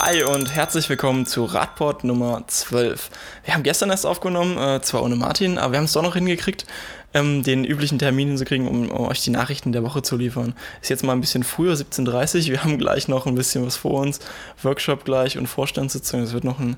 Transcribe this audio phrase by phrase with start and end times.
[0.00, 3.10] Hi und herzlich willkommen zu Radport Nummer 12.
[3.44, 6.14] Wir haben gestern erst aufgenommen, äh, zwar ohne Martin, aber wir haben es doch noch
[6.14, 6.66] hingekriegt,
[7.14, 10.54] ähm, den üblichen Termin hinzukriegen, um, um, euch die Nachrichten der Woche zu liefern.
[10.80, 12.46] Ist jetzt mal ein bisschen früher, 17.30 Uhr.
[12.52, 14.20] Wir haben gleich noch ein bisschen was vor uns.
[14.62, 16.22] Workshop gleich und Vorstandssitzung.
[16.22, 16.76] Es wird noch ein,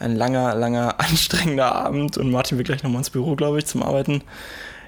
[0.00, 3.84] ein langer, langer, anstrengender Abend und Martin wird gleich nochmal ins Büro, glaube ich, zum
[3.84, 4.24] Arbeiten.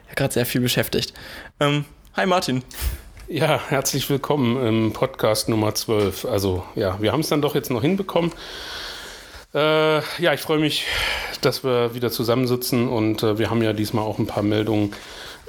[0.08, 1.14] Er gerade sehr viel beschäftigt.
[1.60, 1.84] Ähm,
[2.16, 2.64] hi Martin.
[3.30, 6.24] Ja, herzlich willkommen im Podcast Nummer 12.
[6.24, 8.32] Also ja, wir haben es dann doch jetzt noch hinbekommen.
[9.52, 10.86] Äh, ja, ich freue mich,
[11.42, 14.94] dass wir wieder zusammensitzen und äh, wir haben ja diesmal auch ein paar Meldungen.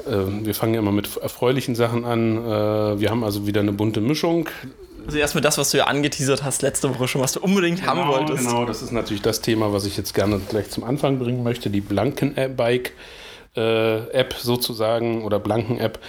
[0.05, 2.37] Äh, wir fangen ja immer mit erfreulichen Sachen an.
[2.37, 4.49] Äh, wir haben also wieder eine bunte Mischung.
[5.05, 7.95] Also erstmal das, was du ja angeteasert hast letzte Woche schon, was du unbedingt genau,
[7.95, 8.45] haben wolltest.
[8.45, 11.69] Genau, das ist natürlich das Thema, was ich jetzt gerne gleich zum Anfang bringen möchte,
[11.69, 12.91] die Blanken-Bike.
[13.55, 15.99] Äh, App sozusagen oder Blanken-App.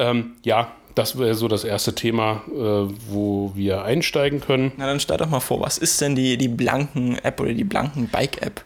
[0.00, 4.72] Ähm, ja, das wäre so das erste Thema, äh, wo wir einsteigen können.
[4.76, 8.64] Na, dann stell doch mal vor, was ist denn die, die Blanken-App oder die Blanken-Bike-App?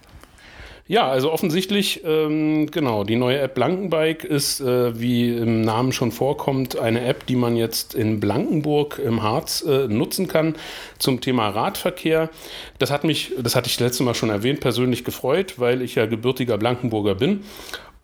[0.88, 6.10] Ja, also offensichtlich, ähm, genau, die neue App Blankenbike ist, äh, wie im Namen schon
[6.10, 10.56] vorkommt, eine App, die man jetzt in Blankenburg im Harz äh, nutzen kann
[10.98, 12.30] zum Thema Radverkehr.
[12.78, 16.06] Das hat mich, das hatte ich letztes Mal schon erwähnt, persönlich gefreut, weil ich ja
[16.06, 17.42] gebürtiger Blankenburger bin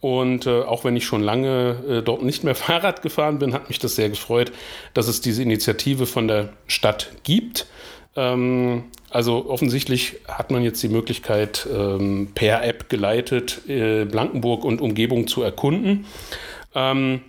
[0.01, 3.69] und äh, auch wenn ich schon lange äh, dort nicht mehr Fahrrad gefahren bin, hat
[3.69, 4.53] mich das sehr gefreut,
[4.95, 7.67] dass es diese Initiative von der Stadt gibt.
[8.17, 14.81] Ähm, also offensichtlich hat man jetzt die Möglichkeit, ähm, per App geleitet, äh, Blankenburg und
[14.81, 16.07] Umgebung zu erkunden.
[16.75, 17.23] Ähm,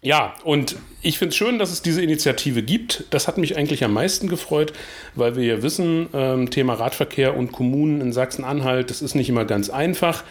[0.00, 3.04] ja, und ich finde es schön, dass es diese Initiative gibt.
[3.10, 4.72] Das hat mich eigentlich am meisten gefreut,
[5.16, 9.44] weil wir ja wissen, ähm, Thema Radverkehr und Kommunen in Sachsen-Anhalt, das ist nicht immer
[9.44, 10.22] ganz einfach.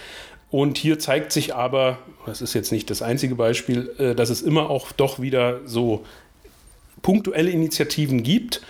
[0.50, 4.42] Und hier zeigt sich aber, das ist jetzt nicht das einzige Beispiel, äh, dass es
[4.42, 6.06] immer auch doch wieder so
[7.02, 8.62] punktuelle Initiativen gibt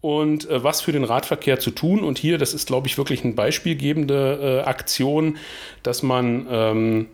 [0.00, 2.04] und äh, was für den Radverkehr zu tun.
[2.04, 5.38] Und hier, das ist, glaube ich, wirklich eine beispielgebende äh, Aktion,
[5.82, 7.06] dass man ähm,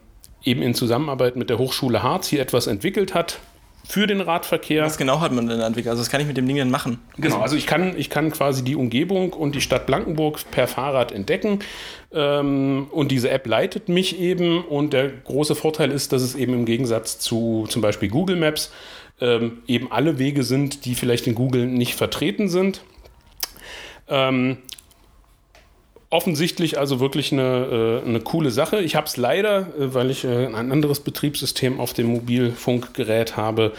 [0.43, 3.39] eben in Zusammenarbeit mit der Hochschule Harz hier etwas entwickelt hat,
[3.89, 4.85] für den Radverkehr.
[4.85, 5.89] Was genau hat man denn entwickelt?
[5.91, 6.99] Also das kann ich mit dem Ding dann machen.
[7.17, 11.11] Genau, also ich kann, ich kann quasi die Umgebung und die Stadt Blankenburg per Fahrrad
[11.11, 11.61] entdecken.
[12.13, 14.63] Ähm, und diese App leitet mich eben.
[14.63, 18.71] Und der große Vorteil ist, dass es eben im Gegensatz zu zum Beispiel Google Maps
[19.23, 22.83] ähm, eben alle Wege sind, die vielleicht in Google nicht vertreten sind.
[24.07, 24.59] Ähm,
[26.11, 28.81] offensichtlich also wirklich eine, äh, eine coole Sache.
[28.81, 33.73] Ich habe es leider, äh, weil ich äh, ein anderes Betriebssystem auf dem Mobilfunkgerät habe,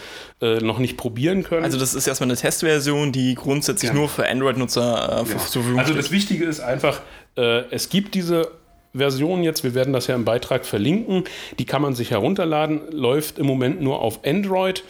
[0.62, 1.64] noch nicht probieren können.
[1.64, 3.94] Also das ist erstmal eine Testversion, die grundsätzlich ja.
[3.94, 5.36] nur für Android-Nutzer äh, ja.
[5.36, 5.78] zur Verfügung steht.
[5.80, 7.02] Also das Wichtige ist einfach,
[7.36, 8.50] äh, es gibt diese
[8.94, 11.24] Version jetzt, wir werden das ja im Beitrag verlinken,
[11.58, 14.82] die kann man sich herunterladen, läuft im Moment nur auf Android.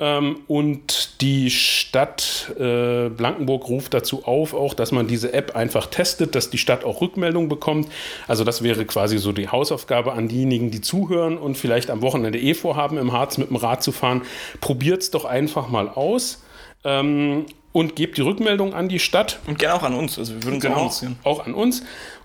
[0.00, 5.86] Ähm, und die Stadt äh, Blankenburg ruft dazu auf, auch, dass man diese App einfach
[5.86, 7.88] testet, dass die Stadt auch Rückmeldung bekommt.
[8.26, 12.40] Also das wäre quasi so die Hausaufgabe an diejenigen, die zuhören und vielleicht am Wochenende
[12.40, 14.22] eh vorhaben, im Harz mit dem Rad zu fahren.
[14.62, 16.42] Probiert es doch einfach mal aus.
[16.82, 19.38] Ähm, und gebt die Rückmeldung an die Stadt.
[19.46, 20.18] Und gerne auch an uns.
[20.18, 21.84] Also wir würden uns genau, auch, auch an uns.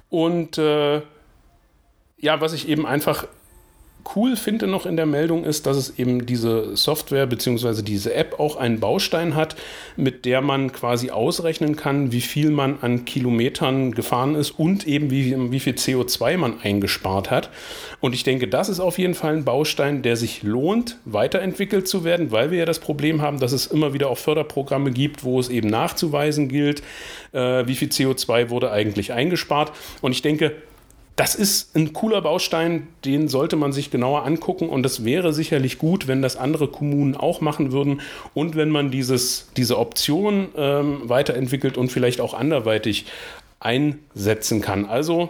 [0.09, 1.01] Und äh,
[2.17, 3.27] ja, was ich eben einfach
[4.15, 7.81] cool finde noch in der Meldung ist, dass es eben diese Software bzw.
[7.81, 9.55] diese App auch einen Baustein hat,
[9.95, 15.09] mit der man quasi ausrechnen kann, wie viel man an Kilometern gefahren ist und eben
[15.11, 17.49] wie, wie viel CO2 man eingespart hat.
[17.99, 22.03] Und ich denke, das ist auf jeden Fall ein Baustein, der sich lohnt, weiterentwickelt zu
[22.03, 25.39] werden, weil wir ja das Problem haben, dass es immer wieder auch Förderprogramme gibt, wo
[25.39, 26.83] es eben nachzuweisen gilt,
[27.31, 29.71] äh, wie viel CO2 wurde eigentlich eingespart.
[30.01, 30.53] Und ich denke,
[31.15, 35.77] das ist ein cooler Baustein, den sollte man sich genauer angucken und es wäre sicherlich
[35.77, 38.01] gut, wenn das andere Kommunen auch machen würden
[38.33, 43.05] und wenn man dieses, diese Option ähm, weiterentwickelt und vielleicht auch anderweitig
[43.61, 44.85] einsetzen kann.
[44.85, 45.29] Also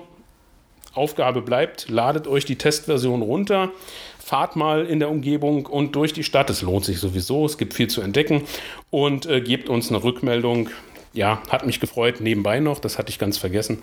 [0.95, 3.71] Aufgabe bleibt, ladet euch die Testversion runter,
[4.17, 6.49] fahrt mal in der Umgebung und durch die Stadt.
[6.49, 8.41] Es lohnt sich sowieso, es gibt viel zu entdecken
[8.89, 10.69] und äh, gebt uns eine Rückmeldung.
[11.15, 12.19] Ja, hat mich gefreut.
[12.19, 13.81] Nebenbei noch, das hatte ich ganz vergessen.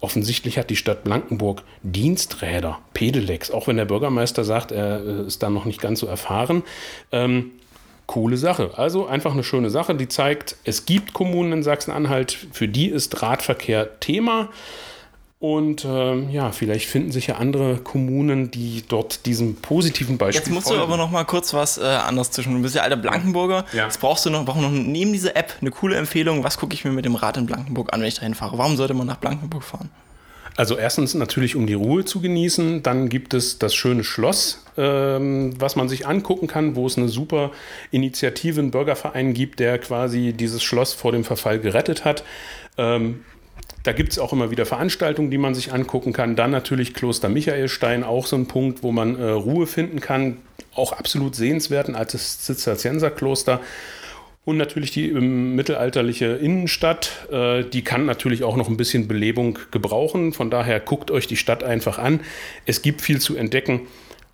[0.00, 5.42] Offensichtlich hat die Stadt Blankenburg Diensträder, Pedelecs, auch wenn der Bürgermeister sagt, er äh, ist
[5.42, 6.62] da noch nicht ganz so erfahren.
[7.10, 7.52] Ähm,
[8.06, 8.72] coole Sache.
[8.76, 13.22] Also einfach eine schöne Sache, die zeigt, es gibt Kommunen in Sachsen-Anhalt, für die ist
[13.22, 14.50] Radverkehr Thema.
[15.44, 20.50] Und ähm, ja, vielleicht finden sich ja andere Kommunen, die dort diesem positiven Beispiel Jetzt
[20.50, 20.80] musst folgen.
[20.80, 22.54] du aber noch mal kurz was äh, anderes zwischen.
[22.54, 23.66] Du bist ja alter Blankenburger.
[23.74, 23.84] Ja.
[23.84, 26.44] Jetzt brauchst du noch, brauchst noch neben dieser App eine coole Empfehlung.
[26.44, 28.56] Was gucke ich mir mit dem Rad in Blankenburg an, wenn ich dahin fahre?
[28.56, 29.90] Warum sollte man nach Blankenburg fahren?
[30.56, 32.82] Also erstens natürlich, um die Ruhe zu genießen.
[32.82, 37.08] Dann gibt es das schöne Schloss, ähm, was man sich angucken kann, wo es eine
[37.08, 37.50] super
[37.90, 42.24] Initiative, einen Bürgerverein gibt, der quasi dieses Schloss vor dem Verfall gerettet hat.
[42.78, 43.24] Ähm,
[43.84, 46.36] Da gibt es auch immer wieder Veranstaltungen, die man sich angucken kann.
[46.36, 50.38] Dann natürlich Kloster Michaelstein, auch so ein Punkt, wo man äh, Ruhe finden kann.
[50.74, 53.60] Auch absolut sehenswert, ein altes Zisterzienserkloster.
[54.46, 59.58] Und natürlich die ähm, mittelalterliche Innenstadt, äh, die kann natürlich auch noch ein bisschen Belebung
[59.70, 60.32] gebrauchen.
[60.32, 62.20] Von daher guckt euch die Stadt einfach an.
[62.64, 63.82] Es gibt viel zu entdecken.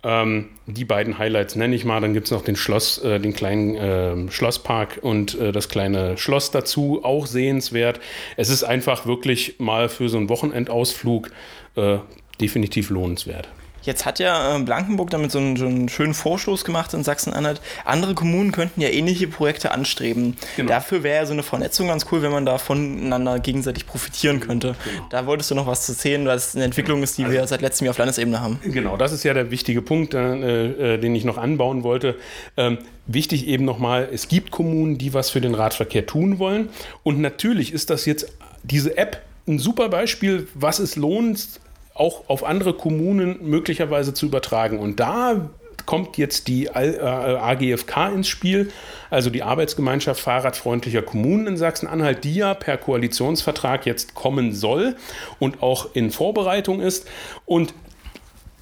[0.03, 2.01] Ähm, die beiden Highlights nenne ich mal.
[2.01, 6.17] Dann gibt es noch den Schloss, äh, den kleinen äh, Schlosspark und äh, das kleine
[6.17, 7.99] Schloss dazu, auch sehenswert.
[8.37, 11.31] Es ist einfach wirklich mal für so einen Wochenendausflug
[11.75, 11.97] äh,
[12.39, 13.47] definitiv lohnenswert.
[13.83, 17.61] Jetzt hat ja äh, Blankenburg damit so einen, so einen schönen Vorstoß gemacht in Sachsen-Anhalt.
[17.85, 20.37] Andere Kommunen könnten ja ähnliche Projekte anstreben.
[20.55, 20.69] Genau.
[20.69, 24.75] Dafür wäre ja so eine Vernetzung ganz cool, wenn man da voneinander gegenseitig profitieren könnte.
[24.83, 25.07] Genau.
[25.09, 27.47] Da wolltest du noch was zu sehen, weil es eine Entwicklung ist, die also, wir
[27.47, 28.59] seit letztem Jahr auf Landesebene haben.
[28.63, 32.15] Genau, das ist ja der wichtige Punkt, äh, äh, den ich noch anbauen wollte.
[32.57, 36.69] Ähm, wichtig eben nochmal, es gibt Kommunen, die was für den Radverkehr tun wollen.
[37.03, 38.31] Und natürlich ist das jetzt
[38.63, 41.59] diese App ein super Beispiel, was es lohnt,
[42.01, 44.79] auch auf andere Kommunen möglicherweise zu übertragen.
[44.79, 45.51] Und da
[45.85, 48.71] kommt jetzt die AGFK äh, ins Spiel,
[49.11, 54.95] also die Arbeitsgemeinschaft fahrradfreundlicher Kommunen in Sachsen-Anhalt, die ja per Koalitionsvertrag jetzt kommen soll
[55.37, 57.07] und auch in Vorbereitung ist.
[57.45, 57.75] Und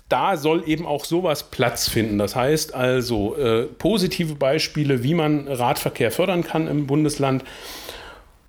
[0.09, 2.17] da soll eben auch sowas Platz finden.
[2.17, 7.45] Das heißt also äh, positive Beispiele, wie man Radverkehr fördern kann im Bundesland.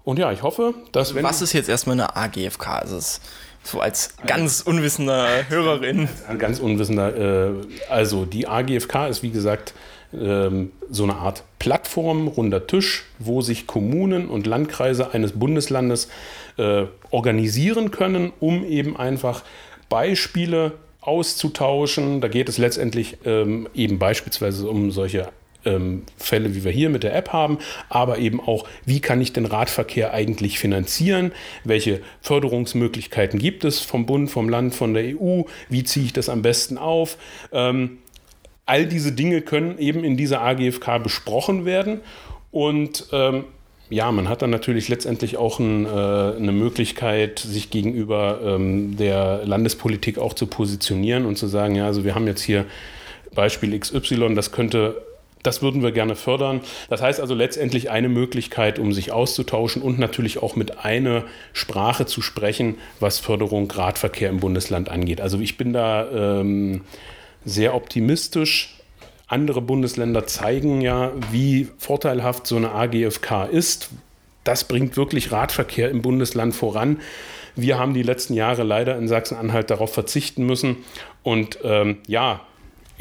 [0.03, 1.23] Und ja, ich hoffe, dass wenn.
[1.23, 2.69] Was ist jetzt erstmal eine AGFK?
[2.69, 3.21] Also es
[3.62, 6.09] so als ganz unwissender Hörerin.
[6.29, 7.49] Als ganz unwissender.
[7.49, 7.53] Äh,
[7.89, 9.75] also die AGFK ist wie gesagt
[10.12, 16.09] ähm, so eine Art Plattform, runder Tisch, wo sich Kommunen und Landkreise eines Bundeslandes
[16.57, 19.43] äh, organisieren können, um eben einfach
[19.89, 22.21] Beispiele auszutauschen.
[22.21, 25.29] Da geht es letztendlich ähm, eben beispielsweise um solche
[25.65, 27.59] ähm, Fälle, wie wir hier mit der App haben,
[27.89, 31.33] aber eben auch, wie kann ich den Radverkehr eigentlich finanzieren?
[31.65, 35.43] Welche Förderungsmöglichkeiten gibt es vom Bund, vom Land, von der EU?
[35.69, 37.17] Wie ziehe ich das am besten auf?
[37.53, 37.99] Ähm,
[38.67, 42.01] all diese Dinge können eben in dieser AGFK besprochen werden
[42.51, 43.45] und ähm,
[43.91, 49.45] ja, man hat dann natürlich letztendlich auch ein, äh, eine Möglichkeit, sich gegenüber ähm, der
[49.45, 52.67] Landespolitik auch zu positionieren und zu sagen, ja, also wir haben jetzt hier
[53.35, 55.03] Beispiel XY, das könnte
[55.43, 56.61] das würden wir gerne fördern.
[56.89, 62.07] Das heißt also letztendlich eine Möglichkeit, um sich auszutauschen und natürlich auch mit einer Sprache
[62.07, 65.21] zu sprechen, was Förderung Radverkehr im Bundesland angeht.
[65.21, 66.83] Also ich bin da ähm,
[67.45, 68.77] sehr optimistisch.
[69.27, 73.91] Andere Bundesländer zeigen ja, wie vorteilhaft so eine AGFK ist.
[74.45, 77.01] Das bringt wirklich Radverkehr im Bundesland voran.
[77.57, 80.79] Wir haben die letzten Jahre leider in Sachsen-Anhalt darauf verzichten müssen.
[81.23, 82.41] Und ähm, ja,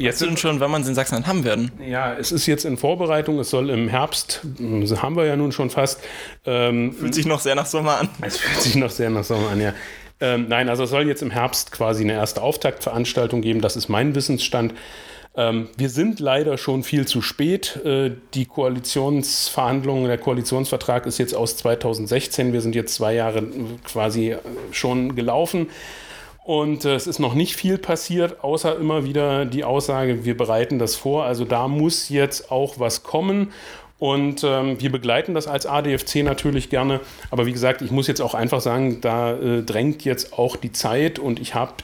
[0.00, 1.70] Jetzt sind schon, wenn man es in Sachsen haben werden.
[1.86, 3.38] Ja, es ist jetzt in Vorbereitung.
[3.38, 6.00] Es soll im Herbst, das haben wir ja nun schon fast.
[6.46, 8.08] Ähm, fühlt sich noch sehr nach Sommer an.
[8.22, 9.74] Es fühlt sich noch sehr nach Sommer an, ja.
[10.20, 13.60] Ähm, nein, also es soll jetzt im Herbst quasi eine erste Auftaktveranstaltung geben.
[13.60, 14.74] Das ist mein Wissensstand.
[15.36, 17.76] Ähm, wir sind leider schon viel zu spät.
[17.84, 22.54] Äh, die Koalitionsverhandlungen, der Koalitionsvertrag ist jetzt aus 2016.
[22.54, 23.42] Wir sind jetzt zwei Jahre
[23.84, 24.36] quasi
[24.72, 25.68] schon gelaufen.
[26.44, 30.78] Und äh, es ist noch nicht viel passiert, außer immer wieder die Aussage, wir bereiten
[30.78, 31.24] das vor.
[31.24, 33.52] Also da muss jetzt auch was kommen.
[33.98, 37.00] Und ähm, wir begleiten das als ADFC natürlich gerne.
[37.30, 40.72] Aber wie gesagt, ich muss jetzt auch einfach sagen, da äh, drängt jetzt auch die
[40.72, 41.74] Zeit und ich habe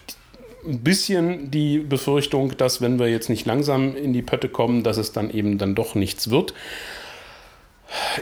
[0.67, 4.97] ein bisschen die Befürchtung, dass wenn wir jetzt nicht langsam in die Pötte kommen, dass
[4.97, 6.55] es dann eben dann doch nichts wird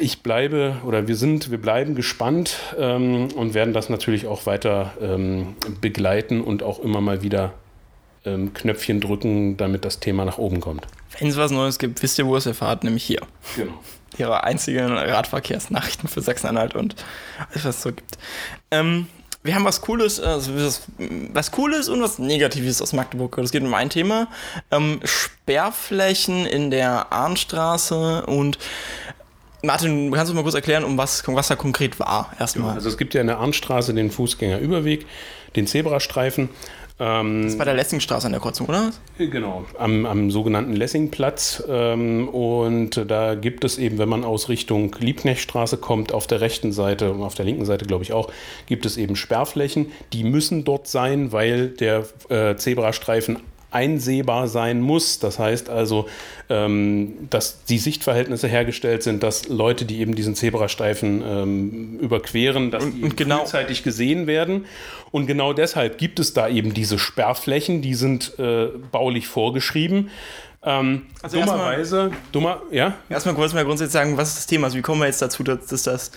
[0.00, 4.92] ich bleibe oder wir sind, wir bleiben gespannt ähm, und werden das natürlich auch weiter
[5.00, 7.54] ähm, begleiten und auch immer mal wieder
[8.25, 10.87] ähm, Knöpfchen drücken, damit das Thema nach oben kommt.
[11.18, 13.21] Wenn es was Neues gibt, wisst ihr, wo es erfahrt, nämlich hier.
[13.56, 13.75] Genau.
[14.16, 16.94] Ihre einzigen Radverkehrsnachrichten für Sachsen-Anhalt und
[17.50, 18.18] alles, was es so gibt.
[18.71, 19.06] Ähm,
[19.42, 23.37] wir haben was Cooles, also was, was, Cooles und was Negatives aus Magdeburg.
[23.37, 24.28] Das geht um ein Thema.
[24.71, 28.59] Ähm, Sperrflächen in der Arnstraße und
[29.64, 32.75] Martin, kannst du mal kurz erklären, um was, was da konkret war erstmal?
[32.75, 35.06] Also es gibt ja in der Arnstraße den Fußgängerüberweg,
[35.56, 36.50] den Zebrastreifen.
[37.00, 38.92] Ähm, das ist bei der Lessingstraße an der Kreuzung, oder?
[39.18, 41.64] Genau, am, am sogenannten Lessingplatz.
[41.68, 46.73] Ähm, und da gibt es eben, wenn man aus Richtung Liebknechtstraße kommt, auf der rechten
[46.73, 48.30] Seite und auf der linken Seite, glaube ich auch,
[48.66, 49.90] gibt es eben Sperrflächen.
[50.12, 53.40] Die müssen dort sein, weil der äh, Zebrastreifen
[53.75, 55.19] einsehbar sein muss.
[55.19, 56.09] Das heißt also,
[56.49, 62.85] ähm, dass die Sichtverhältnisse hergestellt sind, dass Leute, die eben diesen Zebrastreifen ähm, überqueren, dass
[62.90, 63.40] die und genau.
[63.40, 64.66] frühzeitig gesehen werden.
[65.11, 70.11] Und genau deshalb gibt es da eben diese Sperrflächen, die sind äh, baulich vorgeschrieben.
[70.66, 72.94] Ähm, Also dummerweise, dummer, ja?
[73.11, 74.66] Erstmal kurz mal grundsätzlich sagen, was ist das Thema?
[74.66, 76.11] Also wie kommen wir jetzt dazu, dass, dass das.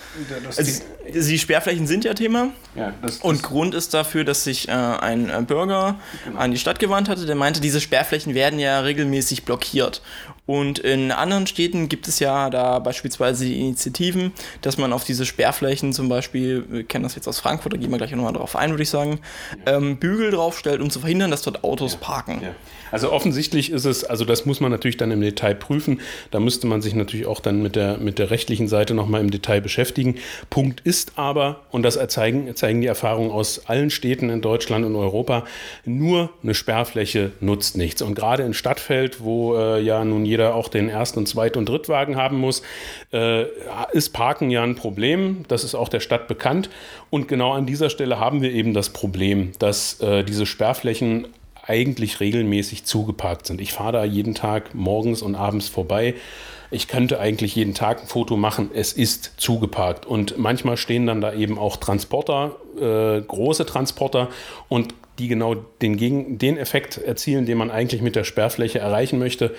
[0.46, 2.50] Also die, die Sperrflächen sind ja Thema.
[2.75, 5.96] ja, das, Und Grund ist dafür, dass sich äh, ein äh, Bürger
[6.38, 10.01] an die Stadt gewandt hatte, der meinte, diese Sperrflächen werden ja regelmäßig blockiert.
[10.48, 15.25] Und in anderen Städten gibt es ja da beispielsweise die Initiativen, dass man auf diese
[15.25, 18.56] Sperrflächen zum Beispiel, wir kennen das jetzt aus Frankfurt, da gehen wir gleich nochmal drauf
[18.56, 19.20] ein, würde ich sagen,
[19.66, 22.39] ähm, Bügel draufstellt, um zu verhindern, dass dort Autos parken.
[22.42, 22.56] Ja.
[22.92, 26.00] Also offensichtlich ist es, also das muss man natürlich dann im Detail prüfen.
[26.32, 29.32] Da müsste man sich natürlich auch dann mit der, mit der rechtlichen Seite nochmal im
[29.32, 30.16] Detail beschäftigen.
[30.50, 34.96] Punkt ist aber, und das zeigen, zeigen die Erfahrungen aus allen Städten in Deutschland und
[34.96, 35.44] Europa,
[35.84, 38.01] nur eine Sperrfläche nutzt nichts.
[38.01, 41.67] Und gerade in Stadtfeld, wo äh, ja nun jeder auch den Erst- und Zweit- und
[41.67, 42.62] Drittwagen haben muss,
[43.12, 43.46] äh,
[43.91, 45.46] ist Parken ja ein Problem.
[45.48, 46.70] Das ist auch der Stadt bekannt.
[47.10, 51.27] Und genau an dieser Stelle haben wir eben das Problem, dass äh, diese Sperrflächen
[51.67, 53.60] eigentlich regelmäßig zugeparkt sind.
[53.60, 56.15] Ich fahre da jeden Tag morgens und abends vorbei.
[56.70, 58.72] Ich könnte eigentlich jeden Tag ein Foto machen.
[58.74, 60.06] Es ist zugeparkt.
[60.06, 64.29] Und manchmal stehen dann da eben auch Transporter, äh, große Transporter
[64.67, 69.56] und die genau den, den Effekt erzielen, den man eigentlich mit der Sperrfläche erreichen möchte.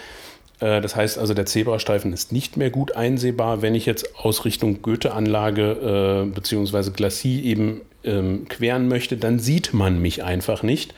[0.61, 3.63] Äh, Das heißt also, der Zebrastreifen ist nicht mehr gut einsehbar.
[3.63, 6.91] Wenn ich jetzt aus Richtung Goethe-Anlage äh, bzw.
[6.91, 10.95] Glacis eben ähm, queren möchte, dann sieht man mich einfach nicht.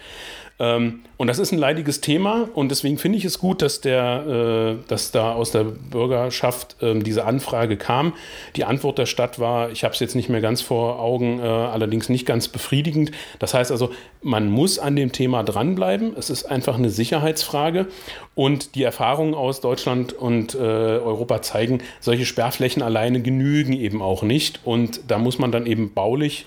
[0.61, 4.76] Ähm, und das ist ein leidiges Thema und deswegen finde ich es gut, dass, der,
[4.79, 8.12] äh, dass da aus der Bürgerschaft ähm, diese Anfrage kam.
[8.57, 11.43] Die Antwort der Stadt war, ich habe es jetzt nicht mehr ganz vor Augen, äh,
[11.43, 13.11] allerdings nicht ganz befriedigend.
[13.38, 13.90] Das heißt also,
[14.23, 16.14] man muss an dem Thema dranbleiben.
[16.17, 17.87] Es ist einfach eine Sicherheitsfrage
[18.35, 24.23] und die Erfahrungen aus Deutschland und äh, Europa zeigen, solche Sperrflächen alleine genügen eben auch
[24.23, 26.45] nicht und da muss man dann eben baulich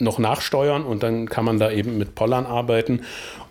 [0.00, 3.02] noch nachsteuern und dann kann man da eben mit Pollern arbeiten.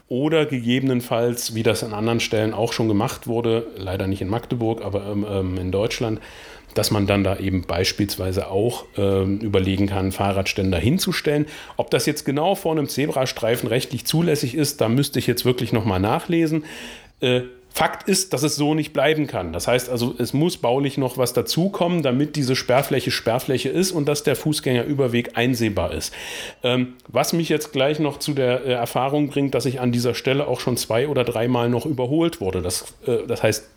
[0.08, 4.84] Oder gegebenenfalls, wie das an anderen Stellen auch schon gemacht wurde, leider nicht in Magdeburg,
[4.84, 6.20] aber ähm, ähm, in Deutschland,
[6.74, 11.46] dass man dann da eben beispielsweise auch ähm, überlegen kann, Fahrradständer hinzustellen.
[11.78, 15.74] Ob das jetzt genau vor einem Zebrastreifen rechtlich zulässig ist, da müsste ich jetzt wirklich
[15.74, 16.66] nochmal nachlesen.
[17.22, 17.42] Äh,
[17.72, 19.54] Fakt ist, dass es so nicht bleiben kann.
[19.54, 24.08] Das heißt also, es muss baulich noch was dazukommen, damit diese Sperrfläche Sperrfläche ist und
[24.08, 26.14] dass der Fußgängerüberweg einsehbar ist.
[26.64, 30.16] Ähm, was mich jetzt gleich noch zu der äh, Erfahrung bringt, dass ich an dieser
[30.16, 32.62] Stelle auch schon zwei oder dreimal noch überholt wurde.
[32.62, 33.70] Das, äh, das heißt,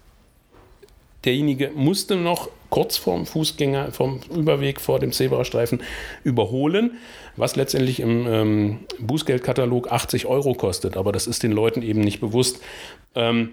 [1.25, 5.83] derjenige musste noch kurz vorm Fußgänger, vom Überweg vor dem Zebrastreifen
[6.25, 6.93] überholen,
[7.37, 10.97] was letztendlich im ähm, Bußgeldkatalog 80 Euro kostet.
[10.97, 12.61] Aber das ist den Leuten eben nicht bewusst.
[13.15, 13.51] Ähm,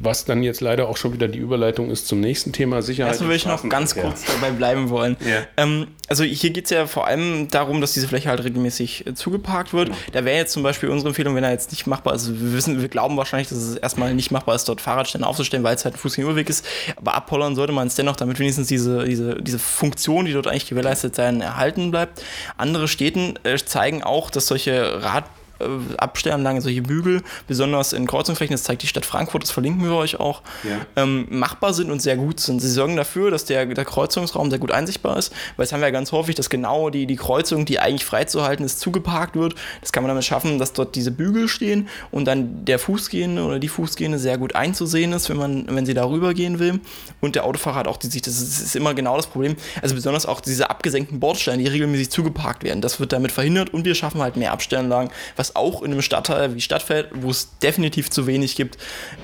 [0.00, 3.12] was dann jetzt leider auch schon wieder die Überleitung ist zum nächsten Thema Sicherheit.
[3.12, 5.16] Erstmal würde ich noch ganz kurz dabei bleiben wollen.
[5.20, 5.46] Ja.
[5.56, 9.14] Ähm, also hier geht es ja vor allem darum, dass diese Fläche halt regelmäßig äh,
[9.14, 9.90] zugeparkt wird.
[10.12, 12.52] Da wäre jetzt zum Beispiel unsere Empfehlung, wenn er jetzt nicht machbar ist, also wir
[12.52, 15.84] wissen, wir glauben wahrscheinlich, dass es erstmal nicht machbar ist, dort Fahrradstände aufzustellen, weil es
[15.84, 16.64] halt ein Fußgängerüberweg ist.
[16.96, 20.68] Aber abpollern sollte man es dennoch, damit wenigstens diese, diese, diese Funktion, die dort eigentlich
[20.68, 22.22] gewährleistet sein, erhalten bleibt.
[22.56, 25.24] Andere Städten äh, zeigen auch, dass solche Rad
[25.60, 25.64] äh,
[25.96, 30.18] Abstellanlagen, solche Bügel, besonders in Kreuzungsflächen, das zeigt die Stadt Frankfurt, das verlinken wir euch
[30.20, 31.02] auch, Ja.
[31.02, 32.60] ähm, machbar sind und sehr gut sind.
[32.60, 35.86] Sie sorgen dafür, dass der, der Kreuzungsraum sehr gut einsichtbar ist, weil es haben wir
[35.88, 39.54] ja ganz häufig, dass genau die, die Kreuzung, die eigentlich freizuhalten ist, zugeparkt wird.
[39.80, 43.58] Das kann man damit schaffen, dass dort diese Bügel stehen und dann der Fußgehende oder
[43.58, 46.80] die Fußgehende sehr gut einzusehen ist, wenn man, wenn sie darüber gehen will.
[47.20, 49.56] Und der Autofahrer hat auch die Sicht, das ist, ist immer genau das Problem.
[49.82, 52.80] Also besonders auch diese abgesenkten Bordsteine, die regelmäßig zugeparkt werden.
[52.80, 56.54] Das wird damit verhindert und wir schaffen halt mehr Abstellanlagen, was auch in einem Stadtteil
[56.54, 58.78] wie Stadtfeld, wo es definitiv zu wenig gibt,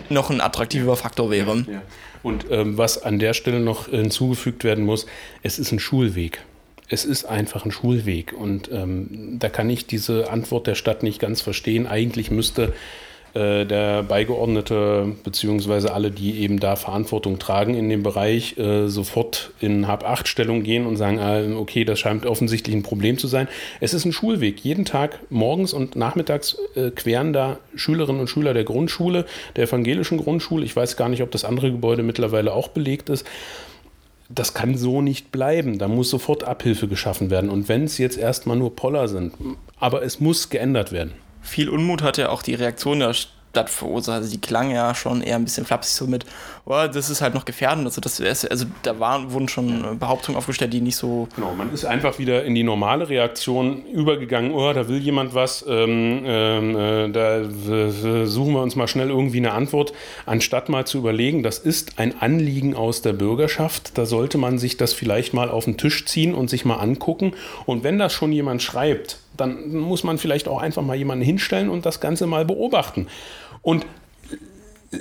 [0.09, 1.65] noch ein attraktiver Faktor wäre.
[1.71, 1.83] Ja.
[2.23, 5.07] Und ähm, was an der Stelle noch hinzugefügt werden muss,
[5.43, 6.43] es ist ein Schulweg.
[6.89, 8.33] Es ist einfach ein Schulweg.
[8.33, 11.87] Und ähm, da kann ich diese Antwort der Stadt nicht ganz verstehen.
[11.87, 12.73] Eigentlich müsste
[13.35, 19.51] äh, der Beigeordnete beziehungsweise alle, die eben da Verantwortung tragen in dem Bereich, äh, sofort
[19.61, 23.49] in Hab-Acht-Stellung gehen und sagen, ah, okay, das scheint offensichtlich ein Problem zu sein.
[23.81, 24.61] Es ist ein Schulweg.
[24.65, 29.27] Jeden Tag morgens und nachmittags äh, queren da Schülerinnen und Schüler der Grundschule,
[29.57, 30.65] der evangelischen Grundschule.
[30.65, 33.27] Ich weiß gar nicht, ob das andere Gebäude mittlerweile auch belegt ist
[34.31, 35.79] das kann so nicht bleiben.
[35.79, 37.51] Da muss sofort Abhilfe geschaffen werden.
[37.51, 39.35] Und wenn es jetzt erstmal nur Poller sind,
[39.79, 41.13] aber es muss geändert werden.
[41.45, 43.15] Viel Unmut hat ja auch die Reaktion der
[43.55, 44.17] Stadt verursacht.
[44.17, 46.27] Also die klang ja schon eher ein bisschen flapsig so mit,
[46.65, 47.87] oh, das ist halt noch gefährdend.
[47.87, 51.29] Also, das also da waren, wurden schon Behauptungen aufgestellt, die nicht so.
[51.37, 54.53] Genau, man ist einfach wieder in die normale Reaktion übergegangen.
[54.53, 59.11] Oh, da will jemand was, ähm, ähm, äh, da äh, suchen wir uns mal schnell
[59.11, 59.93] irgendwie eine Antwort,
[60.27, 63.97] anstatt mal zu überlegen, das ist ein Anliegen aus der Bürgerschaft.
[63.97, 67.35] Da sollte man sich das vielleicht mal auf den Tisch ziehen und sich mal angucken.
[67.67, 71.69] Und wenn das schon jemand schreibt, dann muss man vielleicht auch einfach mal jemanden hinstellen
[71.69, 73.09] und das Ganze mal beobachten.
[73.63, 73.87] Und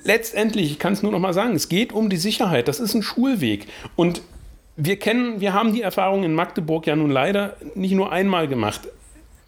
[0.04, 2.68] letztendlich, ich kann es nur noch mal sagen, es geht um die Sicherheit.
[2.68, 3.68] Das ist ein Schulweg.
[3.96, 4.22] Und
[4.76, 8.82] wir kennen, wir haben die Erfahrung in Magdeburg ja nun leider nicht nur einmal gemacht.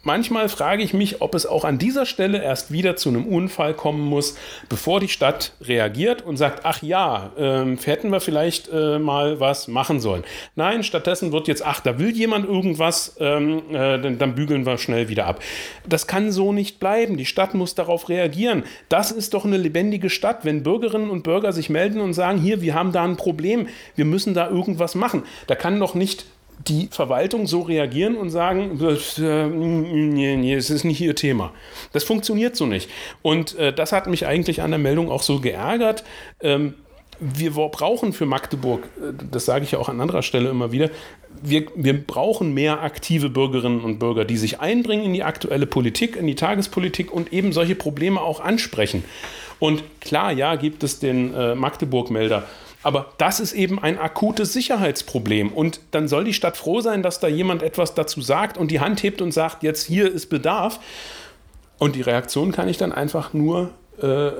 [0.06, 3.74] Manchmal frage ich mich, ob es auch an dieser Stelle erst wieder zu einem Unfall
[3.74, 4.36] kommen muss,
[4.68, 9.66] bevor die Stadt reagiert und sagt, ach ja, ähm, hätten wir vielleicht äh, mal was
[9.66, 10.22] machen sollen.
[10.54, 14.78] Nein, stattdessen wird jetzt, ach, da will jemand irgendwas, ähm, äh, dann, dann bügeln wir
[14.78, 15.42] schnell wieder ab.
[15.88, 17.16] Das kann so nicht bleiben.
[17.16, 18.62] Die Stadt muss darauf reagieren.
[18.88, 22.60] Das ist doch eine lebendige Stadt, wenn Bürgerinnen und Bürger sich melden und sagen, hier,
[22.60, 25.24] wir haben da ein Problem, wir müssen da irgendwas machen.
[25.48, 26.26] Da kann doch nicht
[26.68, 31.52] die Verwaltung so reagieren und sagen, äh, es ist nicht ihr Thema.
[31.92, 32.90] Das funktioniert so nicht.
[33.22, 36.04] Und äh, das hat mich eigentlich an der Meldung auch so geärgert.
[36.40, 36.74] Ähm,
[37.18, 40.90] wir brauchen für Magdeburg, äh, das sage ich ja auch an anderer Stelle immer wieder,
[41.42, 46.16] wir, wir brauchen mehr aktive Bürgerinnen und Bürger, die sich einbringen in die aktuelle Politik,
[46.16, 49.04] in die Tagespolitik und eben solche Probleme auch ansprechen.
[49.58, 52.44] Und klar, ja, gibt es den Magdeburg-Melder
[52.86, 55.52] aber das ist eben ein akutes Sicherheitsproblem.
[55.52, 58.78] Und dann soll die Stadt froh sein, dass da jemand etwas dazu sagt und die
[58.78, 60.78] Hand hebt und sagt, jetzt hier ist Bedarf.
[61.78, 64.32] Und die Reaktion kann ich dann einfach nur, äh, äh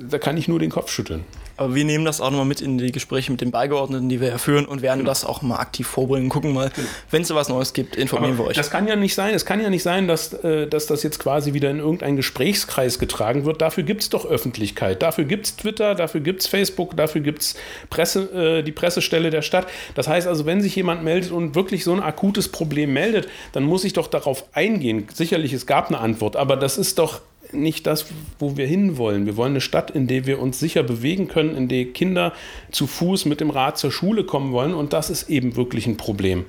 [0.00, 1.26] da kann ich nur den Kopf schütteln.
[1.58, 4.28] Aber wir nehmen das auch nochmal mit in die Gespräche mit den Beigeordneten, die wir
[4.28, 5.10] ja führen und werden genau.
[5.10, 6.28] das auch mal aktiv vorbringen.
[6.28, 6.86] Gucken mal, genau.
[7.10, 8.56] wenn es was Neues gibt, informieren Aber wir euch.
[8.56, 9.34] Das kann ja nicht sein.
[9.34, 13.00] Es kann ja nicht sein, dass, äh, dass das jetzt quasi wieder in irgendeinen Gesprächskreis
[13.00, 13.60] getragen wird.
[13.60, 15.02] Dafür gibt es doch Öffentlichkeit.
[15.02, 17.56] Dafür gibt es Twitter, dafür gibt es Facebook, dafür gibt es
[17.90, 19.66] Presse, äh, die Pressestelle der Stadt.
[19.96, 23.64] Das heißt also, wenn sich jemand meldet und wirklich so ein akutes Problem meldet, dann
[23.64, 25.08] muss ich doch darauf eingehen.
[25.12, 27.20] Sicherlich, es gab eine Antwort, aber das ist doch
[27.52, 28.06] nicht das,
[28.38, 29.26] wo wir hinwollen.
[29.26, 32.32] Wir wollen eine Stadt, in der wir uns sicher bewegen können, in der Kinder
[32.70, 34.74] zu Fuß mit dem Rad zur Schule kommen wollen.
[34.74, 36.44] Und das ist eben wirklich ein Problem.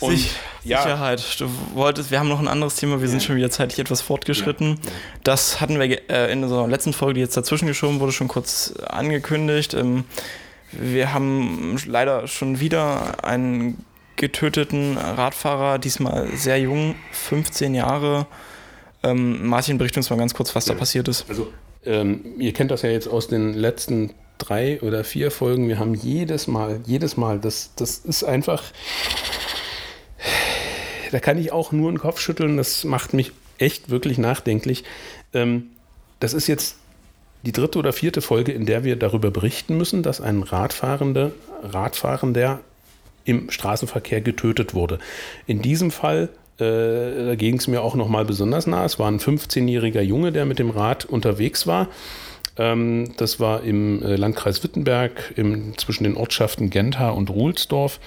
[0.00, 0.32] Und, Sich
[0.64, 0.82] ja.
[0.82, 1.40] Sicherheit.
[1.40, 3.26] Du wolltest, wir haben noch ein anderes Thema, wir sind ja.
[3.26, 4.70] schon wieder zeitlich etwas fortgeschritten.
[4.70, 4.90] Ja.
[5.22, 8.74] Das hatten wir äh, in unserer letzten Folge, die jetzt dazwischen geschoben wurde, schon kurz
[8.88, 9.74] angekündigt.
[9.74, 10.04] Ähm,
[10.72, 13.84] wir haben leider schon wieder einen
[14.16, 18.26] getöteten Radfahrer, diesmal sehr jung, 15 Jahre,
[19.04, 21.26] ähm, Martin, bericht uns mal ganz kurz, was da passiert ist.
[21.28, 21.52] Also,
[21.84, 25.68] ähm, ihr kennt das ja jetzt aus den letzten drei oder vier Folgen.
[25.68, 28.62] Wir haben jedes Mal, jedes Mal, das, das ist einfach.
[31.12, 32.56] Da kann ich auch nur den Kopf schütteln.
[32.56, 34.84] Das macht mich echt wirklich nachdenklich.
[35.32, 35.66] Ähm,
[36.18, 36.76] das ist jetzt
[37.44, 42.60] die dritte oder vierte Folge, in der wir darüber berichten müssen, dass ein Radfahrender, Radfahrender
[43.24, 44.98] im Straßenverkehr getötet wurde.
[45.46, 48.84] In diesem Fall äh, da ging es mir auch nochmal besonders nah.
[48.84, 51.88] Es war ein 15-jähriger Junge, der mit dem Rad unterwegs war.
[52.56, 57.98] Ähm, das war im äh, Landkreis Wittenberg im, zwischen den Ortschaften Gentha und Ruhlsdorf.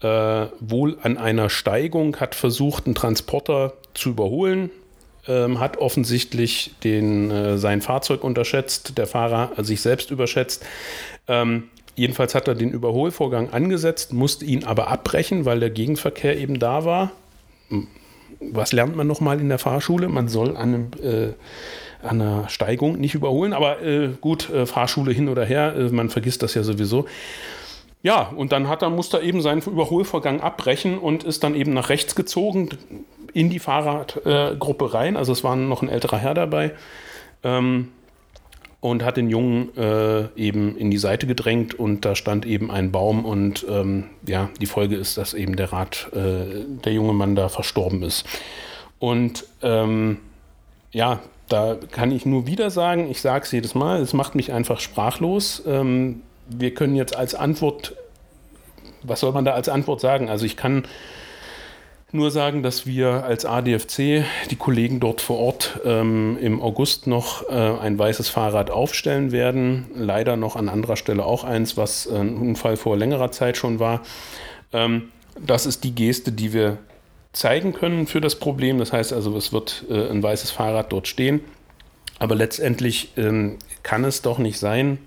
[0.00, 4.70] Äh, wohl an einer Steigung hat versucht, einen Transporter zu überholen.
[5.26, 10.64] Ähm, hat offensichtlich den, äh, sein Fahrzeug unterschätzt, der Fahrer sich selbst überschätzt.
[11.26, 11.64] Ähm,
[11.96, 16.84] jedenfalls hat er den Überholvorgang angesetzt, musste ihn aber abbrechen, weil der Gegenverkehr eben da
[16.84, 17.12] war
[18.40, 20.08] was lernt man nochmal in der Fahrschule?
[20.08, 25.12] Man soll an, einem, äh, an einer Steigung nicht überholen, aber äh, gut, äh, Fahrschule
[25.12, 27.06] hin oder her, äh, man vergisst das ja sowieso.
[28.02, 31.72] Ja, und dann hat er, musste er eben seinen Überholvorgang abbrechen und ist dann eben
[31.74, 32.70] nach rechts gezogen
[33.32, 35.16] in die Fahrradgruppe rein.
[35.16, 36.74] Also es war noch ein älterer Herr dabei.
[37.42, 37.88] Ähm,
[38.80, 42.92] und hat den Jungen äh, eben in die Seite gedrängt und da stand eben ein
[42.92, 47.34] Baum und ähm, ja, die Folge ist, dass eben der Rat, äh, der junge Mann
[47.34, 48.24] da verstorben ist.
[49.00, 50.18] Und ähm,
[50.92, 54.52] ja, da kann ich nur wieder sagen, ich sage es jedes Mal, es macht mich
[54.52, 55.62] einfach sprachlos.
[55.66, 57.96] Ähm, wir können jetzt als Antwort,
[59.02, 60.28] was soll man da als Antwort sagen?
[60.28, 60.84] Also ich kann
[62.12, 67.48] nur sagen, dass wir als ADFC die Kollegen dort vor Ort ähm, im August noch
[67.48, 69.86] äh, ein weißes Fahrrad aufstellen werden.
[69.94, 73.78] Leider noch an anderer Stelle auch eins, was äh, ein Unfall vor längerer Zeit schon
[73.78, 74.02] war.
[74.72, 76.78] Ähm, das ist die Geste, die wir
[77.32, 78.78] zeigen können für das Problem.
[78.78, 81.40] Das heißt also, es wird äh, ein weißes Fahrrad dort stehen.
[82.18, 84.98] Aber letztendlich ähm, kann es doch nicht sein,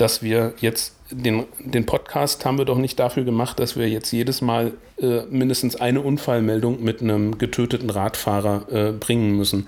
[0.00, 4.12] dass wir jetzt den, den Podcast haben wir doch nicht dafür gemacht, dass wir jetzt
[4.12, 9.66] jedes Mal äh, mindestens eine Unfallmeldung mit einem getöteten Radfahrer äh, bringen müssen.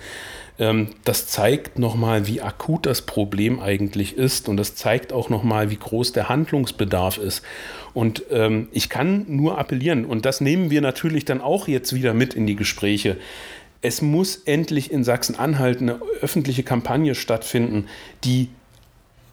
[0.58, 5.70] Ähm, das zeigt nochmal, wie akut das Problem eigentlich ist und das zeigt auch nochmal,
[5.70, 7.42] wie groß der Handlungsbedarf ist.
[7.92, 12.14] Und ähm, ich kann nur appellieren, und das nehmen wir natürlich dann auch jetzt wieder
[12.14, 13.16] mit in die Gespräche.
[13.80, 17.86] Es muss endlich in Sachsen-Anhalt eine öffentliche Kampagne stattfinden,
[18.22, 18.48] die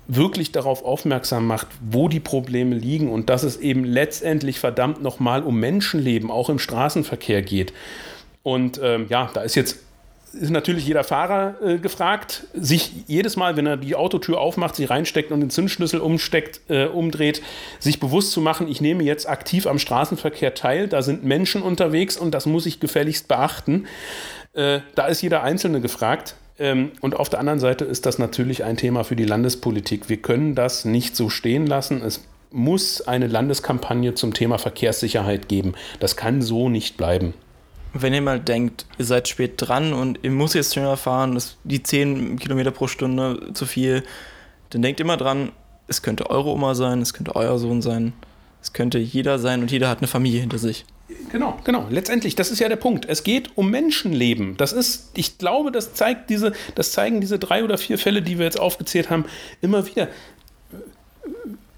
[0.10, 5.43] wirklich darauf aufmerksam macht, wo die Probleme liegen und dass es eben letztendlich verdammt nochmal
[5.43, 7.74] um Menschenleben, auch im Straßenverkehr geht.
[8.41, 9.78] Und ähm, ja, da ist jetzt
[10.34, 14.86] ist natürlich jeder Fahrer äh, gefragt, sich jedes Mal, wenn er die Autotür aufmacht, sie
[14.86, 17.41] reinsteckt und den Zündschlüssel umsteckt, äh, umdreht,
[17.80, 22.17] sich bewusst zu machen, ich nehme jetzt aktiv am Straßenverkehr teil, da sind Menschen unterwegs
[22.17, 23.88] und das muss ich gefälligst beachten.
[24.54, 26.36] Äh, da ist jeder Einzelne gefragt.
[26.60, 30.10] Ähm, und auf der anderen Seite ist das natürlich ein Thema für die Landespolitik.
[30.10, 32.02] Wir können das nicht so stehen lassen.
[32.02, 35.74] Es muss eine Landeskampagne zum Thema Verkehrssicherheit geben.
[36.00, 37.34] Das kann so nicht bleiben
[37.93, 41.58] wenn ihr mal denkt, ihr seid spät dran und ihr muss jetzt schneller fahren, das,
[41.63, 44.04] die 10 Kilometer pro Stunde zu viel,
[44.69, 45.52] dann denkt immer dran,
[45.88, 48.13] es könnte eure Oma sein, es könnte euer Sohn sein,
[48.62, 50.86] es könnte jeder sein und jeder hat eine Familie hinter sich.
[51.32, 51.88] Genau, genau.
[51.89, 53.06] Letztendlich, das ist ja der Punkt.
[53.08, 54.58] Es geht um Menschenleben.
[54.58, 58.38] Das ist, ich glaube, das zeigt diese, das zeigen diese drei oder vier Fälle, die
[58.38, 59.26] wir jetzt aufgezählt haben,
[59.62, 60.08] immer wieder.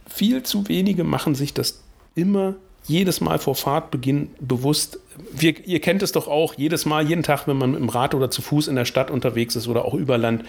[0.08, 1.82] Viel zu wenige machen sich das
[2.16, 5.00] immer jedes Mal vor Fahrtbeginn bewusst,
[5.32, 8.16] wir, ihr kennt es doch auch, jedes Mal, jeden Tag, wenn man mit dem Rad
[8.16, 10.44] oder zu Fuß in der Stadt unterwegs ist oder auch über Land,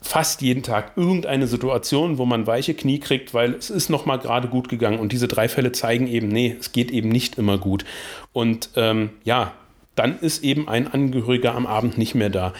[0.00, 4.18] fast jeden Tag irgendeine Situation, wo man weiche Knie kriegt, weil es ist noch mal
[4.18, 4.98] gerade gut gegangen.
[4.98, 7.84] Und diese drei Fälle zeigen eben, nee, es geht eben nicht immer gut.
[8.32, 9.52] Und ähm, ja,
[9.96, 12.52] dann ist eben ein Angehöriger am Abend nicht mehr da.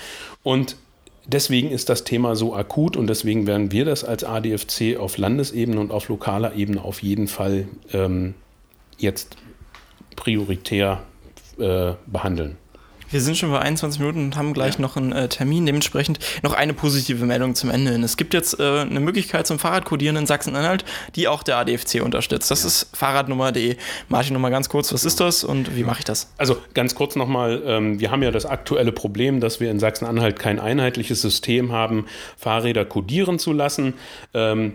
[0.42, 0.76] Und
[1.26, 5.78] deswegen ist das Thema so akut und deswegen werden wir das als ADFC auf Landesebene
[5.78, 8.34] und auf lokaler Ebene auf jeden Fall ähm,
[8.98, 9.36] jetzt
[10.16, 11.02] prioritär
[11.58, 12.56] äh, behandeln.
[13.10, 14.80] Wir sind schon bei 21 Minuten und haben gleich ja.
[14.82, 15.64] noch einen äh, Termin.
[15.64, 18.02] Dementsprechend noch eine positive Meldung zum Ende hin.
[18.02, 22.50] Es gibt jetzt äh, eine Möglichkeit zum Fahrradkodieren in Sachsen-Anhalt, die auch der ADFC unterstützt.
[22.50, 22.68] Das ja.
[22.68, 23.76] ist fahrradnummer.de.
[24.08, 26.32] Martin, nochmal ganz kurz, was ist das und wie mache ich das?
[26.36, 30.38] Also ganz kurz nochmal, ähm, wir haben ja das aktuelle Problem, dass wir in Sachsen-Anhalt
[30.38, 33.94] kein einheitliches System haben, Fahrräder kodieren zu lassen.
[34.34, 34.74] Ähm,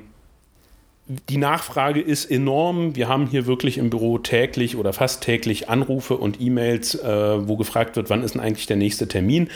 [1.07, 2.95] die Nachfrage ist enorm.
[2.95, 7.57] Wir haben hier wirklich im Büro täglich oder fast täglich Anrufe und E-Mails, äh, wo
[7.57, 9.49] gefragt wird, wann ist denn eigentlich der nächste Termin.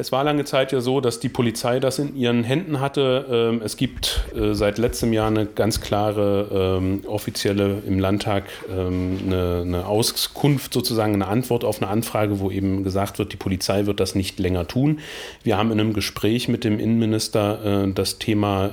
[0.00, 3.26] Es war lange Zeit ja so, dass die Polizei das in ihren Händen hatte.
[3.28, 9.18] Ähm, es gibt äh, seit letztem Jahr eine ganz klare ähm, offizielle im Landtag ähm,
[9.26, 13.86] eine, eine, Auskunft, sozusagen eine Antwort auf eine Anfrage, wo eben gesagt wird, die Polizei
[13.86, 15.00] wird das nicht länger tun.
[15.42, 18.70] Wir haben in einem Gespräch mit dem Innenminister äh, das Thema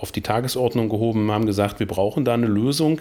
[0.00, 3.00] auf die Tagesordnung gehoben, haben gesagt, wir brauchen da eine Lösung.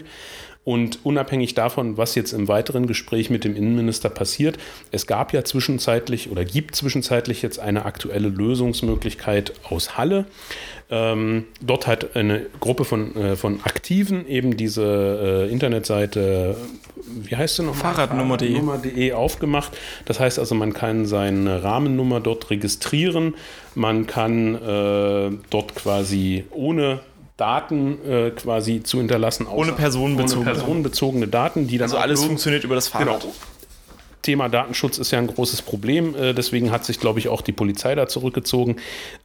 [0.65, 4.57] Und unabhängig davon, was jetzt im weiteren Gespräch mit dem Innenminister passiert,
[4.91, 10.25] es gab ja zwischenzeitlich oder gibt zwischenzeitlich jetzt eine aktuelle Lösungsmöglichkeit aus Halle.
[10.91, 16.55] Ähm, dort hat eine Gruppe von, äh, von Aktiven eben diese äh, Internetseite,
[17.05, 17.75] wie heißt sie noch?
[17.75, 19.77] Fahrradnummer.de Fahrradnummer aufgemacht.
[20.05, 23.35] Das heißt also, man kann seine Rahmennummer dort registrieren.
[23.75, 26.99] Man kann äh, dort quasi ohne
[27.39, 29.47] Daten äh, quasi zu hinterlassen.
[29.47, 30.49] Ohne personenbezogene.
[30.49, 31.85] Ohne personenbezogene Daten, die dann.
[31.85, 33.21] Also alles funktioniert über das Fahrrad.
[33.21, 33.33] Genau.
[34.21, 36.15] Thema Datenschutz ist ja ein großes Problem.
[36.15, 38.75] Äh, deswegen hat sich, glaube ich, auch die Polizei da zurückgezogen.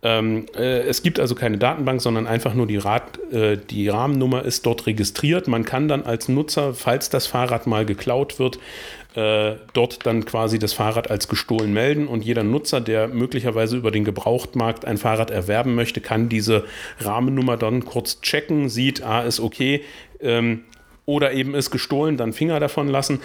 [0.03, 4.45] Ähm, äh, es gibt also keine Datenbank, sondern einfach nur die, Rad, äh, die Rahmennummer
[4.45, 5.49] ist dort registriert.
[5.49, 8.59] Man kann dann als Nutzer, falls das Fahrrad mal geklaut wird,
[9.75, 14.05] dort dann quasi das Fahrrad als gestohlen melden und jeder Nutzer, der möglicherweise über den
[14.05, 16.65] Gebrauchtmarkt ein Fahrrad erwerben möchte, kann diese
[16.99, 19.85] Rahmennummer dann kurz checken, sieht, ah, ist okay
[20.19, 20.65] ähm,
[21.07, 23.21] oder eben ist gestohlen, dann Finger davon lassen.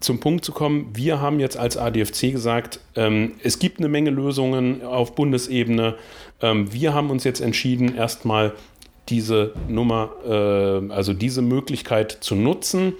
[0.00, 4.10] Zum Punkt zu kommen, wir haben jetzt als ADFC gesagt, ähm, es gibt eine Menge
[4.10, 5.96] Lösungen auf Bundesebene.
[6.40, 8.52] Ähm, wir haben uns jetzt entschieden, erstmal
[9.08, 12.92] diese Nummer, äh, also diese Möglichkeit zu nutzen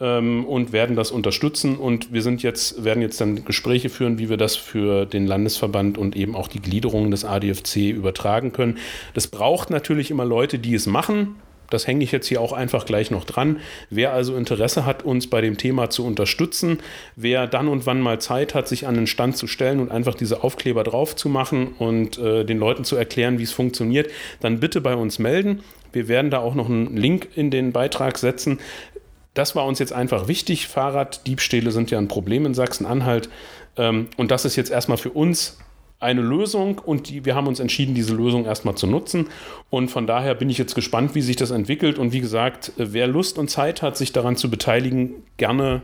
[0.00, 1.76] ähm, und werden das unterstützen.
[1.76, 5.98] Und wir sind jetzt, werden jetzt dann Gespräche führen, wie wir das für den Landesverband
[5.98, 8.78] und eben auch die Gliederungen des ADFC übertragen können.
[9.12, 11.36] Das braucht natürlich immer Leute, die es machen.
[11.70, 13.60] Das hänge ich jetzt hier auch einfach gleich noch dran.
[13.90, 16.78] Wer also Interesse hat, uns bei dem Thema zu unterstützen,
[17.16, 20.14] wer dann und wann mal Zeit hat, sich an den Stand zu stellen und einfach
[20.14, 24.60] diese Aufkleber drauf zu machen und äh, den Leuten zu erklären, wie es funktioniert, dann
[24.60, 25.62] bitte bei uns melden.
[25.92, 28.60] Wir werden da auch noch einen Link in den Beitrag setzen.
[29.34, 30.68] Das war uns jetzt einfach wichtig.
[30.68, 33.28] Fahrraddiebstähle sind ja ein Problem in Sachsen-Anhalt.
[33.76, 35.58] Ähm, und das ist jetzt erstmal für uns
[36.00, 39.28] eine Lösung und die, wir haben uns entschieden, diese Lösung erstmal zu nutzen.
[39.68, 41.98] Und von daher bin ich jetzt gespannt, wie sich das entwickelt.
[41.98, 45.82] Und wie gesagt, wer Lust und Zeit hat, sich daran zu beteiligen, gerne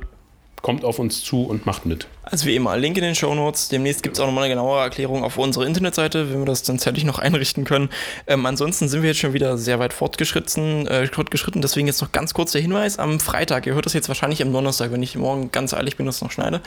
[0.64, 2.06] kommt auf uns zu und macht mit.
[2.22, 3.68] Also wie immer, Link in den Show Notes.
[3.68, 6.78] Demnächst gibt es auch nochmal eine genauere Erklärung auf unserer Internetseite, wenn wir das dann
[6.78, 7.90] zeitlich noch einrichten können.
[8.26, 12.12] Ähm, ansonsten sind wir jetzt schon wieder sehr weit fortgeschritten, äh, fortgeschritten, deswegen jetzt noch
[12.12, 12.98] ganz kurz der Hinweis.
[12.98, 16.06] Am Freitag, ihr hört das jetzt wahrscheinlich am Donnerstag, wenn ich morgen ganz eilig bin,
[16.06, 16.62] das noch schneide,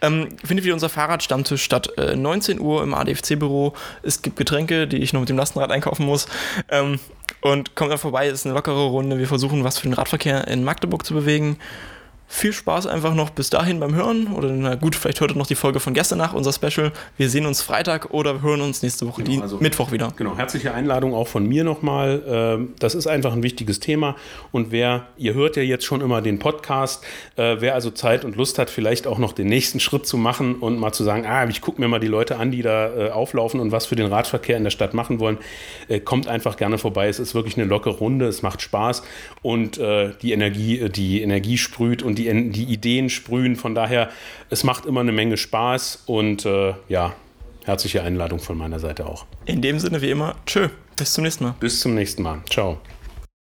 [0.00, 1.98] ähm, findet wieder unser Fahrradstammtisch statt.
[1.98, 3.74] Äh, 19 Uhr im ADFC-Büro.
[4.02, 6.28] Es gibt Getränke, die ich noch mit dem Lastenrad einkaufen muss.
[6.70, 6.98] Ähm,
[7.42, 9.18] und kommt dann vorbei, es ist eine lockere Runde.
[9.18, 11.58] Wir versuchen, was für den Radverkehr in Magdeburg zu bewegen.
[12.26, 14.28] Viel Spaß einfach noch bis dahin beim Hören.
[14.28, 16.92] Oder na gut, vielleicht hört ihr noch die Folge von gestern nach, unser Special.
[17.16, 20.12] Wir sehen uns Freitag oder hören uns nächste Woche, genau, also, Mittwoch wieder.
[20.16, 22.22] Genau, herzliche Einladung auch von mir nochmal.
[22.26, 24.16] Ähm, das ist einfach ein wichtiges Thema.
[24.52, 27.04] Und wer, ihr hört ja jetzt schon immer den Podcast,
[27.36, 30.56] äh, wer also Zeit und Lust hat, vielleicht auch noch den nächsten Schritt zu machen
[30.56, 33.10] und mal zu sagen, ah, ich gucke mir mal die Leute an, die da äh,
[33.10, 35.38] auflaufen und was für den Radverkehr in der Stadt machen wollen,
[35.88, 37.08] äh, kommt einfach gerne vorbei.
[37.08, 39.02] Es ist wirklich eine lockere Runde, es macht Spaß
[39.42, 43.56] und die Energie, die Energie sprüht und die die, die Ideen sprühen.
[43.56, 44.10] Von daher,
[44.50, 47.14] es macht immer eine Menge Spaß und äh, ja,
[47.64, 49.26] herzliche Einladung von meiner Seite auch.
[49.46, 51.54] In dem Sinne wie immer, tschö, bis zum nächsten Mal.
[51.60, 52.42] Bis zum nächsten Mal.
[52.48, 52.78] Ciao.